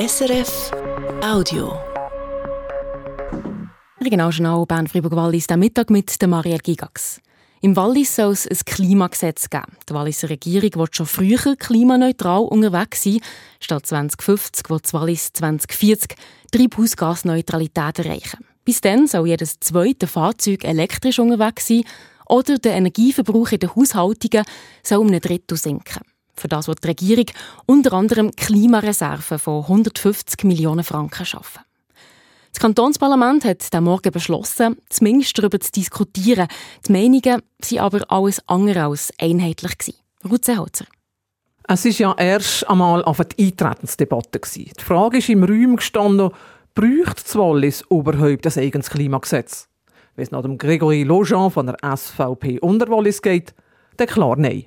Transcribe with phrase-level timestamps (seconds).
[0.00, 0.72] SRF
[1.22, 1.78] Audio.
[4.00, 7.20] Regionaljournal Bern Fribourg Wallis der Mittag mit Marielle Gigax.
[7.60, 9.76] Im Wallis soll es ein Klimagesetz geben.
[9.86, 13.20] Die Walliser Regierung will schon früher klimaneutral unterwegs sein,
[13.60, 16.16] statt 2050, wo das Wallis 2040
[16.50, 18.46] Treibhausgasneutralität erreichen.
[18.64, 21.84] Bis dann soll jedes zweite Fahrzeug elektrisch unterwegs sein
[22.26, 24.46] oder der Energieverbrauch in den Haushaltungen
[24.82, 26.00] soll um ein Drittel sinken.
[26.40, 27.26] Für das wird die Regierung
[27.66, 31.60] unter anderem Klimareserven von 150 Millionen Franken schaffen.
[32.52, 36.48] Das Kantonsparlament hat diesen Morgen beschlossen, zumindest darüber zu diskutieren.
[36.86, 39.94] Die Meinungen waren aber alles andere als einheitlich.
[40.28, 40.86] Ruth Seeholzer.
[41.68, 44.40] Es war ja erst einmal auf die Eintretensdebatte.
[44.56, 46.30] Die Frage ist im Raum gestanden,
[46.74, 49.68] bräuchte das Wallis überhaupt ein eigenes Klimagesetz?
[50.16, 53.54] Wenn es nach dem Gregory Lojean von der SVP unter Wallis geht,
[53.98, 54.64] dann klar nein.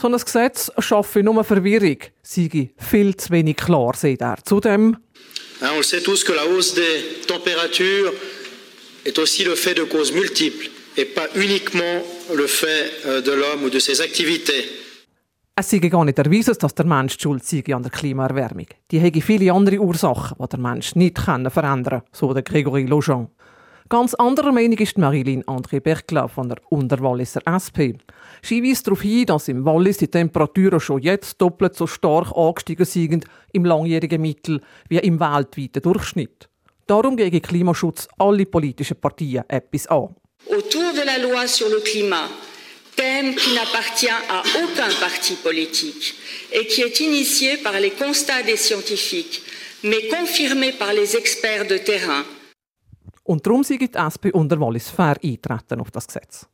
[0.00, 4.36] So ein Gesetz schaffe nur Verwirrung, sei viel zu wenig klar, sagt er.
[4.44, 4.96] Zudem
[5.60, 8.12] On le sait tous que la hausse des températures
[9.04, 12.00] est aussi le fait de causes multiples et pas uniquement
[12.32, 14.68] le fait euh, de l'homme ou de ses activités.
[15.56, 18.68] Es sei gar nicht erwiesen, dass der Mensch schuld sei an der Klimaerwärmung.
[18.92, 23.26] Die hätte viele andere Ursachen, die der Mensch nicht verändern kann, so der Gregory Lojean.
[23.90, 27.96] Ganz anderer Meinung ist Marilyn André Bergla von der Unterwalliser SP.
[28.42, 32.84] Sie weist darauf hin, dass im Wallis die Temperaturen schon jetzt doppelt so stark angestiegen
[32.84, 36.50] sind im langjährigen Mittel wie im weltweiten Durchschnitt.
[36.86, 40.14] Darum gegen Klimaschutz alle politischen Partien etwas an.
[40.50, 42.28] Autour de la loi sur le climat,
[42.94, 46.14] thème qui n'appartient à aucun parti politique
[46.52, 49.42] et qui est initié par les constats des scientifiques,
[49.82, 52.24] mais confirmé par les experts de terrain,
[53.28, 56.48] und darum sind die SP unter Wallis fair eintreten auf das Gesetz.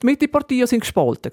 [0.00, 1.32] Die Mitte-Partien waren gespalten.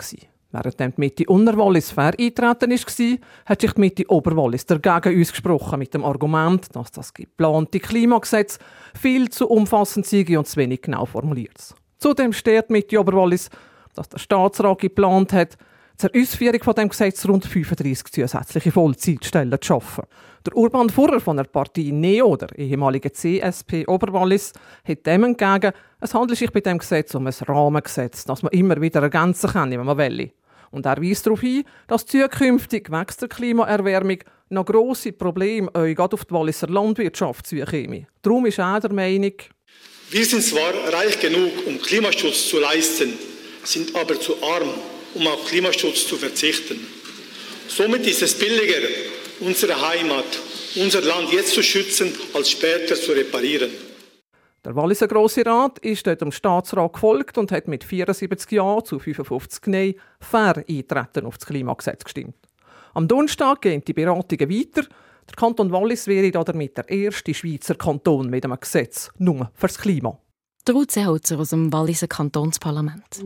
[0.51, 5.31] Während die Mitte unter Wallis fair eintreten war, hat sich die Mitte Oberwallis dagegen uns
[5.31, 8.57] gesprochen mit dem Argument, dass das geplante Klimagesetz
[8.99, 11.75] viel zu umfassend sei und zu wenig genau formuliert.
[11.99, 13.51] Zudem steht die Mitte Oberwallis,
[13.93, 15.55] dass der Staatsrat geplant hat,
[15.99, 20.05] zur Ausführung von dem Gesetz rund 35 zusätzliche Vollzeitstellen zu schaffen.
[20.45, 24.53] Der Urban Furrer von der Partei NEO, der ehemalige CSP Oberwallis,
[24.87, 28.79] hat dem entgegen, es handelt sich bei dem Gesetz um ein Rahmengesetz, das man immer
[28.79, 30.31] wieder ergänzen kann, wenn man will.
[30.71, 36.13] Und er weist darauf hin, dass zukünftig wegen der Klimaerwärmung noch grosse Probleme euch gerade
[36.13, 38.07] auf die Walliser Landwirtschaft zukommen.
[38.21, 39.33] Darum ist er der Meinung,
[40.11, 43.13] wir sind zwar reich genug, um Klimaschutz zu leisten,
[43.63, 44.69] sind aber zu arm,
[45.15, 46.79] um auf Klimaschutz zu verzichten.
[47.67, 48.87] Somit ist es billiger,
[49.39, 50.25] unsere Heimat,
[50.75, 53.69] unser Land jetzt zu schützen, als später zu reparieren.
[54.65, 58.99] Der Walliser Grosse Rat ist dort dem Staatsrat gefolgt und hat mit 74 Ja zu
[58.99, 62.35] 55 Nein fair eintreten auf das Klimagesetz gestimmt.
[62.93, 64.87] Am Donnerstag gehen die Beratungen weiter.
[65.29, 70.19] Der Kanton Wallis wäre damit der erste Schweizer Kanton mit einem Gesetz nur fürs Klima.
[70.67, 73.21] Der Ruth Seeholzer aus dem Walliser Kantonsparlament.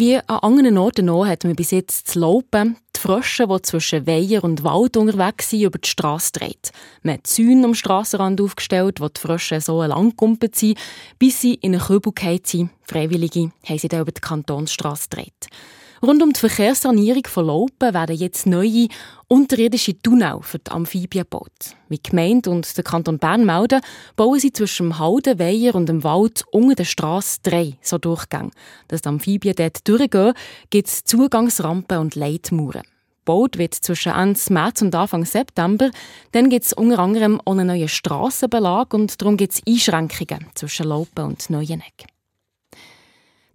[0.00, 4.06] Wie an anderen Orten auch hat man bis jetzt zu Laupen die Frösche, die zwischen
[4.06, 6.70] Weiher und Wald unterwegs sind, über die Straße dreht.
[7.02, 10.78] Man hat Zäune am Strassenrand aufgestellt, wo die Frösche so lang gekumpelt sind,
[11.18, 12.12] bis sie in eine Kübel
[12.44, 12.70] sind.
[12.84, 15.48] Freiwillige haben sie dann über die Kantonsstraße gedreht.
[16.02, 18.88] Rund um die Verkehrssanierung von Laupen werden jetzt neue
[19.26, 21.76] unterirdische Tunnel für die Amphibien gebaut.
[21.88, 23.80] Wie Gemeinde und der Kanton Bern melden,
[24.14, 28.50] bauen sie zwischen dem Haldenweiher und dem Wald unter der Straße drei so Durchgänge.
[28.86, 30.34] Dass die Amphibien dort durchgehen,
[30.70, 32.82] gibt es Zugangsrampen und Leitmauern.
[33.24, 35.90] Gebaut wird zwischen Ende März und Anfang September.
[36.32, 40.86] Dann gibt es unter anderem auch einen neuen Strassenbelag und darum gibt es Einschränkungen zwischen
[40.86, 42.06] Laupen und Neueneck.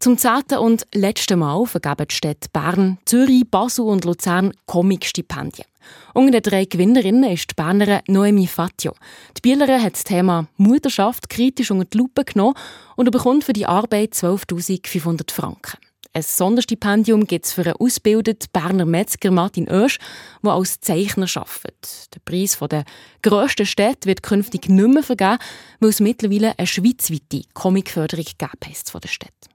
[0.03, 5.66] Zum zehnten und letzten Mal vergeben die Städte Bern, Zürich, Basel und Luzern Comic-Stipendien.
[6.14, 8.96] Unter den drei Gewinnerinnen ist die Bernerin Noemi Fatio.
[9.38, 12.56] Die Bielerin hat das Thema Mutterschaft kritisch unter die Lupe genommen
[12.97, 15.78] und bekommt für die Arbeit 12.500 Franken.
[16.12, 20.00] Ein Sonderstipendium gibt es für einen ausgebildeten Berner Metzger Martin Oesch,
[20.44, 22.13] der als Zeichner arbeitet.
[22.13, 22.83] Der Preis der
[23.22, 25.38] grössten Städte wird künftig nicht mehr vergeben,
[25.80, 29.52] weil es mittlerweile eine schweizweite Comicförderung gegeben hat von der Stadt.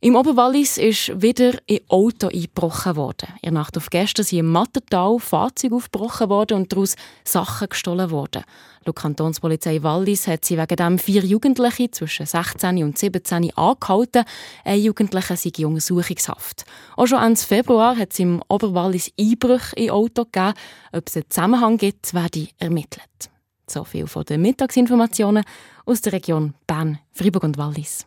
[0.00, 3.30] Im Oberwallis ist wieder ein Auto eingebrochen worden.
[3.42, 8.12] In der Nacht auf gestern sind im Mattertal Fahrzeuge aufgebrochen worden und daraus Sachen gestohlen
[8.12, 8.44] worden.
[8.84, 14.22] Laut Kantonspolizei Wallis hat sie wegen dem vier Jugendliche zwischen 16 und 17 angehalten.
[14.64, 16.64] Ein Jugendlicher sei in Untersuchungshaft.
[16.96, 20.54] Auch schon Ende Februar hat es im Oberwallis Einbrüche in Auto gegeben.
[20.92, 23.30] Ob es einen Zusammenhang gibt, werde ermittelt.
[23.66, 25.42] So viel von den Mittagsinformationen
[25.86, 28.06] aus der Region Bern, Fribourg und Wallis.